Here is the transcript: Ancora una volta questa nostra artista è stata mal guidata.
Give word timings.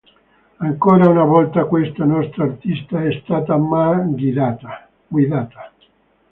Ancora 0.57 1.07
una 1.07 1.25
volta 1.25 1.65
questa 1.67 2.05
nostra 2.05 2.45
artista 2.45 3.05
è 3.05 3.21
stata 3.23 3.55
mal 3.57 4.09
guidata. 4.09 4.89